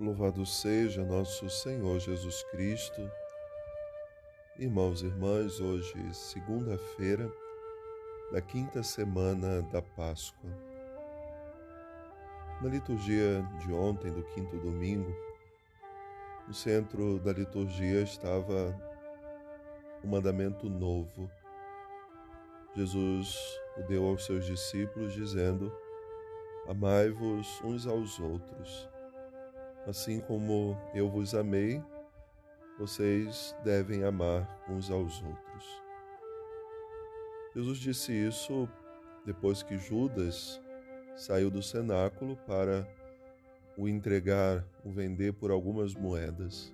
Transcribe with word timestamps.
Louvado 0.00 0.46
seja 0.46 1.04
nosso 1.04 1.50
Senhor 1.50 1.98
Jesus 1.98 2.44
Cristo. 2.52 3.10
Irmãos 4.56 5.02
e 5.02 5.06
irmãs, 5.06 5.58
hoje, 5.58 5.92
segunda-feira 6.14 7.28
da 8.30 8.40
quinta 8.40 8.80
semana 8.84 9.60
da 9.72 9.82
Páscoa. 9.82 10.48
Na 12.62 12.68
liturgia 12.68 13.42
de 13.58 13.72
ontem, 13.72 14.12
do 14.12 14.22
quinto 14.22 14.56
domingo, 14.58 15.12
no 16.46 16.54
centro 16.54 17.18
da 17.18 17.32
liturgia 17.32 18.02
estava 18.02 18.72
o 20.04 20.06
mandamento 20.06 20.70
novo. 20.70 21.28
Jesus 22.76 23.36
o 23.76 23.82
deu 23.82 24.06
aos 24.06 24.24
seus 24.24 24.46
discípulos, 24.46 25.12
dizendo: 25.12 25.76
Amai-vos 26.68 27.60
uns 27.64 27.84
aos 27.84 28.20
outros 28.20 28.88
Assim 29.88 30.20
como 30.20 30.76
eu 30.92 31.08
vos 31.08 31.34
amei, 31.34 31.82
vocês 32.78 33.56
devem 33.64 34.04
amar 34.04 34.46
uns 34.68 34.90
aos 34.90 35.22
outros. 35.22 35.82
Jesus 37.54 37.78
disse 37.78 38.12
isso 38.12 38.68
depois 39.24 39.62
que 39.62 39.78
Judas 39.78 40.60
saiu 41.16 41.50
do 41.50 41.62
cenáculo 41.62 42.36
para 42.46 42.86
o 43.78 43.88
entregar, 43.88 44.62
o 44.84 44.90
vender 44.90 45.32
por 45.32 45.50
algumas 45.50 45.94
moedas. 45.94 46.70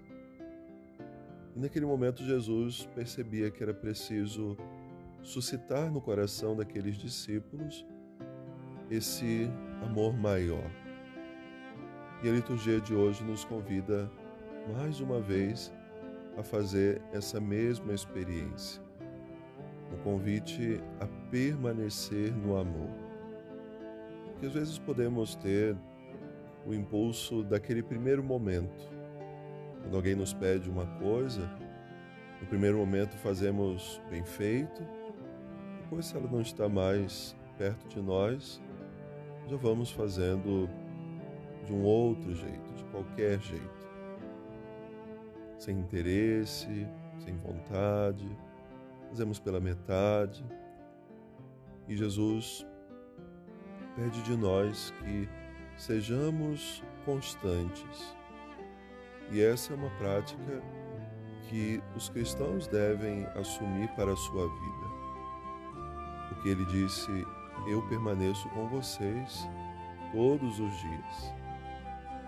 E 1.55 1.61
naquele 1.61 1.87
momento 1.87 2.25
Jesus 2.25 2.85
percebia 2.97 3.49
que 3.49 3.63
era 3.63 3.73
preciso 3.73 4.57
suscitar 5.23 5.89
no 5.89 6.01
coração 6.01 6.57
daqueles 6.57 6.97
discípulos 6.97 7.87
esse 8.91 9.49
amor 9.85 10.13
maior 10.13 10.84
e 12.23 12.29
a 12.29 12.33
liturgia 12.33 12.81
de 12.81 12.95
hoje 12.95 13.23
nos 13.25 13.45
convida 13.45 14.11
mais 14.73 15.01
uma 15.01 15.21
vez 15.21 15.73
a 16.37 16.43
fazer 16.43 17.01
essa 17.13 17.41
mesma 17.41 17.93
experiência. 17.93 18.83
O 19.93 19.97
convite 19.99 20.81
a 21.01 21.07
permanecer 21.31 22.35
no 22.35 22.57
amor. 22.57 22.91
Porque 24.25 24.47
às 24.47 24.53
vezes 24.53 24.79
podemos 24.79 25.35
ter 25.37 25.77
o 26.67 26.73
impulso 26.73 27.43
daquele 27.45 27.83
primeiro 27.83 28.23
momento. 28.23 28.91
Quando 29.83 29.97
alguém 29.97 30.15
nos 30.15 30.33
pede 30.33 30.71
uma 30.71 30.87
coisa, 30.99 31.49
no 32.41 32.47
primeiro 32.47 32.79
momento 32.79 33.17
fazemos 33.19 34.01
bem 34.11 34.25
feito, 34.25 34.83
depois, 35.85 36.07
se 36.07 36.17
ela 36.17 36.29
não 36.29 36.41
está 36.41 36.69
mais 36.69 37.37
perto 37.59 37.87
de 37.89 38.01
nós, 38.01 38.61
já 39.47 39.57
vamos 39.57 39.91
fazendo 39.91 40.69
de 41.65 41.73
um 41.73 41.83
outro 41.83 42.35
jeito, 42.35 42.73
de 42.75 42.85
qualquer 42.85 43.41
jeito. 43.41 43.85
Sem 45.59 45.79
interesse, 45.79 46.87
sem 47.19 47.37
vontade, 47.39 48.29
fazemos 49.09 49.39
pela 49.39 49.61
metade. 49.61 50.45
E 51.89 51.97
Jesus 51.97 52.67
pede 53.97 54.23
de 54.23 54.37
nós 54.37 54.93
que 54.99 55.29
sejamos 55.77 56.83
constantes. 57.05 58.17
E 59.31 59.41
essa 59.41 59.73
é 59.73 59.77
uma 59.77 59.91
prática 59.91 60.63
que 61.49 61.83
os 61.97 62.09
cristãos 62.09 62.67
devem 62.67 63.25
assumir 63.37 63.89
para 63.95 64.13
a 64.13 64.17
sua 64.17 64.49
vida. 64.49 64.95
Porque 66.29 66.49
ele 66.49 66.65
disse: 66.67 67.11
Eu 67.69 67.83
permaneço 67.89 68.49
com 68.51 68.69
vocês 68.69 69.49
todos 70.13 70.61
os 70.61 70.81
dias. 70.81 71.44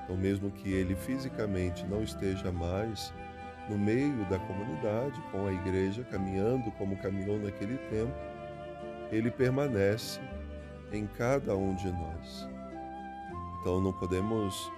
Então, 0.07 0.17
mesmo 0.17 0.53
que 0.53 0.73
ele 0.73 0.95
fisicamente 0.95 1.85
não 1.85 2.01
esteja 2.01 2.53
mais 2.53 3.13
no 3.69 3.77
meio 3.77 4.25
da 4.31 4.39
comunidade, 4.39 5.21
com 5.33 5.49
a 5.49 5.53
igreja, 5.53 6.05
caminhando 6.05 6.71
como 6.73 6.97
caminhou 6.99 7.37
naquele 7.41 7.77
tempo, 7.91 8.15
ele 9.11 9.33
permanece 9.33 10.21
em 10.93 11.09
cada 11.09 11.57
um 11.57 11.75
de 11.75 11.91
nós. 11.91 12.49
Então, 13.61 13.81
não 13.81 13.93
podemos 13.93 14.71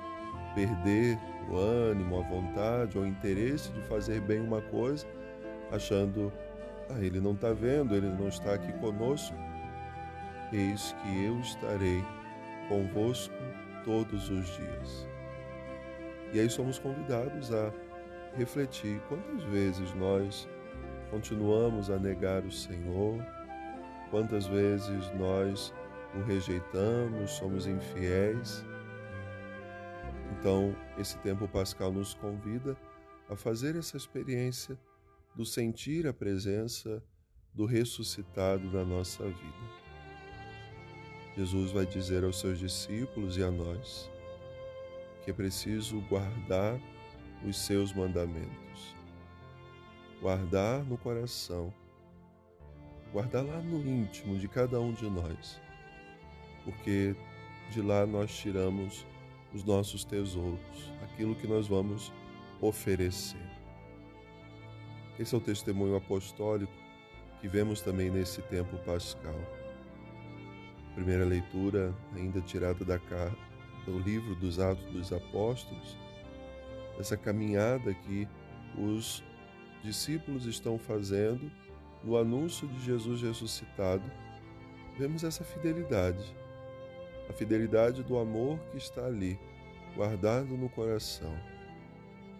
perder 0.55 1.19
o 1.51 1.59
ânimo, 1.59 2.19
a 2.19 2.23
vontade 2.23 2.97
ou 2.97 3.05
o 3.05 3.07
interesse 3.07 3.71
de 3.73 3.83
fazer 3.83 4.23
bem 4.23 4.41
uma 4.41 4.63
coisa, 4.63 5.07
achando, 5.71 6.33
ah, 6.89 6.99
ele 6.99 7.21
não 7.21 7.33
está 7.33 7.53
vendo, 7.53 7.95
ele 7.95 8.09
não 8.09 8.29
está 8.29 8.55
aqui 8.55 8.73
conosco. 8.79 9.37
Eis 10.51 10.97
que 11.03 11.25
eu 11.25 11.39
estarei 11.41 12.03
convosco 12.71 13.35
todos 13.85 14.31
os 14.31 14.47
dias. 14.57 15.18
E 16.33 16.41
aí 16.41 16.51
somos 16.51 16.79
convidados 16.79 17.53
a 17.53 17.73
refletir 18.37 19.01
quantas 19.09 19.43
vezes 19.45 19.95
nós 19.95 20.49
continuamos 21.11 21.91
a 21.91 21.99
negar 21.99 22.45
o 22.45 22.53
Senhor, 22.53 23.25
quantas 24.11 24.47
vezes 24.47 25.11
nós 25.19 25.73
o 26.15 26.23
rejeitamos, 26.23 27.33
somos 27.33 27.67
infiéis. 27.67 28.65
Então, 30.33 30.75
esse 30.99 31.19
tempo 31.19 31.49
pascal 31.49 31.93
nos 31.93 32.15
convida 32.15 32.77
a 33.29 33.37
fazer 33.37 33.77
essa 33.77 33.97
experiência 33.97 34.79
do 35.35 35.45
sentir 35.45 36.07
a 36.07 36.13
presença 36.13 37.03
do 37.55 37.65
ressuscitado 37.65 38.71
na 38.71 38.85
nossa 38.85 39.25
vida. 39.25 39.89
Jesus 41.37 41.71
vai 41.71 41.87
dizer 41.87 42.25
aos 42.25 42.41
seus 42.41 42.59
discípulos 42.59 43.37
e 43.37 43.43
a 43.43 43.51
nós: 43.51 44.11
que 45.29 45.33
é 45.33 45.35
preciso 45.35 46.01
guardar 46.09 46.81
os 47.47 47.59
seus 47.59 47.93
mandamentos. 47.93 48.97
Guardar 50.23 50.83
no 50.85 50.97
coração, 50.97 51.71
guardar 53.13 53.45
lá 53.45 53.61
no 53.61 53.79
íntimo 53.87 54.39
de 54.39 54.49
cada 54.49 54.81
um 54.81 54.95
de 54.95 55.05
nós, 55.05 55.61
porque 56.65 57.15
de 57.71 57.83
lá 57.83 58.07
nós 58.07 58.35
tiramos 58.35 59.07
os 59.53 59.63
nossos 59.65 60.03
tesouros, 60.03 60.91
aquilo 61.03 61.35
que 61.35 61.47
nós 61.47 61.69
vamos 61.69 62.11
oferecer. 62.59 63.47
Esse 65.19 65.35
é 65.35 65.37
o 65.39 65.43
testemunho 65.43 65.95
apostólico 65.95 66.73
que 67.43 67.49
vemos 67.49 67.83
também 67.83 68.09
nesse 68.09 68.41
tempo 68.41 68.79
pascal. 68.79 69.39
Primeira 70.95 71.27
leitura, 71.27 71.95
ainda 72.17 72.41
tirada 72.41 72.83
da, 72.83 72.99
do 73.85 73.99
livro 73.99 74.35
dos 74.35 74.59
Atos 74.59 74.85
dos 74.93 75.13
Apóstolos, 75.13 75.97
essa 76.99 77.17
caminhada 77.17 77.95
que 77.95 78.29
os 78.77 79.23
discípulos 79.83 80.47
estão 80.47 80.79
fazendo 80.79 81.51
no 82.03 82.17
anúncio 82.17 82.67
de 82.69 82.85
Jesus 82.85 83.23
ressuscitado, 83.23 84.05
vemos 84.99 85.25
essa 85.25 85.45
fidelidade, 85.45 86.37
a 87.29 87.33
fidelidade 87.33 88.03
do 88.03 88.19
amor 88.19 88.59
que 88.71 88.77
está 88.77 89.05
ali, 89.05 89.39
guardado 89.95 90.57
no 90.57 90.69
coração. 90.69 91.35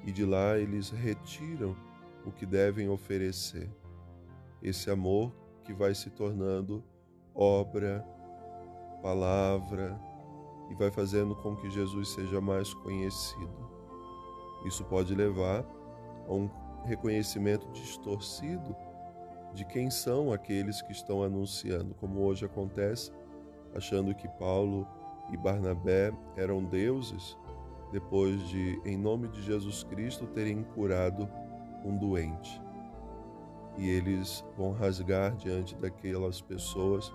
E 0.05 0.13
de 0.13 0.25
lá 0.25 0.59
eles 0.59 0.91
retiram 0.91 1.77
o 2.25 2.31
que 2.31 2.47
devem 2.47 2.89
oferecer. 2.89 3.69
Esse 4.63 4.91
amor 4.91 5.33
que 5.65 5.73
vai 5.73 5.95
se 5.95 6.11
tornando 6.11 6.83
obra, 7.35 8.05
palavra, 9.03 9.99
e 10.71 10.75
vai 10.75 10.91
fazendo 10.91 11.35
com 11.37 11.57
que 11.57 11.71
Jesus 11.71 12.11
seja 12.11 12.41
mais 12.41 12.73
conhecido. 12.75 13.71
Isso 14.65 14.85
pode 14.85 15.15
levar 15.15 15.65
a 16.29 16.33
um 16.33 16.51
reconhecimento 16.85 17.69
distorcido 17.71 18.75
de 19.55 19.65
quem 19.65 19.91
são 19.91 20.33
aqueles 20.33 20.83
que 20.83 20.93
estão 20.93 21.23
anunciando, 21.23 21.95
como 21.95 22.21
hoje 22.21 22.45
acontece, 22.45 23.13
achando 23.75 24.15
que 24.15 24.29
Paulo 24.29 24.87
e 25.33 25.37
Barnabé 25.37 26.13
eram 26.37 26.65
deuses 26.65 27.37
depois 27.93 28.47
de, 28.49 28.81
em 28.85 28.97
nome 28.97 29.29
de 29.29 29.43
Jesus 29.43 29.83
Cristo, 29.85 30.27
terem 30.27 30.63
curado 30.63 31.29
um 31.85 31.97
doente. 31.97 32.61
E 33.79 33.89
eles 33.89 34.45
vão 34.57 34.73
rasgar 34.73 35.35
diante 35.37 35.75
daquelas 35.77 36.41
pessoas 36.41 37.13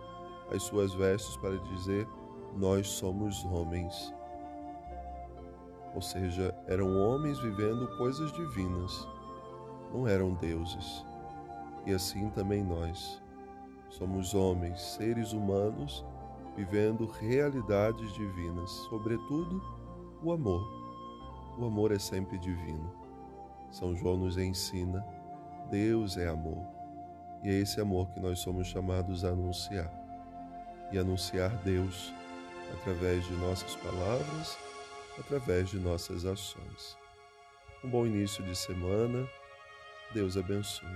as 0.51 0.63
suas 0.63 0.93
vestes 0.93 1.35
para 1.37 1.57
dizer: 1.57 2.07
nós 2.55 2.87
somos 2.87 3.43
homens. 3.45 4.13
Ou 5.95 6.01
seja, 6.01 6.55
eram 6.67 6.97
homens 6.97 7.39
vivendo 7.39 7.87
coisas 7.97 8.31
divinas, 8.31 9.07
não 9.93 10.07
eram 10.07 10.33
deuses. 10.33 11.05
E 11.85 11.93
assim 11.93 12.29
também 12.29 12.63
nós. 12.63 13.21
Somos 13.89 14.33
homens, 14.33 14.81
seres 14.81 15.33
humanos, 15.33 16.03
vivendo 16.55 17.05
realidades 17.05 18.11
divinas, 18.13 18.71
sobretudo 18.89 19.61
o 20.23 20.31
amor. 20.31 20.67
O 21.59 21.65
amor 21.65 21.91
é 21.91 21.99
sempre 21.99 22.39
divino. 22.39 22.91
São 23.69 23.95
João 23.95 24.17
nos 24.17 24.37
ensina: 24.37 25.05
Deus 25.69 26.17
é 26.17 26.27
amor. 26.27 26.65
E 27.43 27.49
é 27.49 27.53
esse 27.53 27.79
amor 27.79 28.09
que 28.09 28.19
nós 28.19 28.39
somos 28.39 28.67
chamados 28.67 29.23
a 29.23 29.29
anunciar. 29.29 29.91
E 30.91 30.97
anunciar 30.97 31.55
Deus 31.57 32.13
através 32.73 33.25
de 33.25 33.33
nossas 33.33 33.75
palavras 33.75 34.57
através 35.19 35.69
de 35.69 35.79
nossas 35.79 36.25
ações. 36.25 36.97
Um 37.83 37.89
bom 37.89 38.05
início 38.05 38.43
de 38.43 38.55
semana. 38.55 39.27
Deus 40.13 40.37
abençoe. 40.37 40.87